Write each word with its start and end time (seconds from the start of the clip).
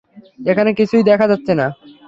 এখানে 0.45 0.71
কিছুই 0.79 1.03
দেখা 1.09 1.25
যাচ্ছে 1.31 1.53
না। 1.55 1.67